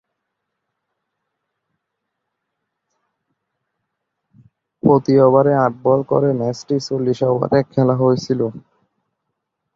প্রতি 4.83 5.13
ওভারে 5.19 5.53
আট 5.57 5.73
বল 5.83 5.99
করে 6.11 6.29
ম্যাচটি 6.39 6.75
চল্লিশ 6.87 7.19
ওভারে 7.25 7.59
খেলা 7.71 7.95
হয়েছিল। 8.01 8.41